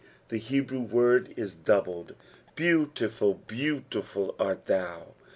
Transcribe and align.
The 0.29 0.39
Hebrew 0.39 0.79
word 0.79 1.31
is 1.37 1.53
doubled," 1.53 2.15
Beautiful, 2.55 3.35
beautiful 3.35 4.33
urt 4.39 4.65
thou." 4.65 5.13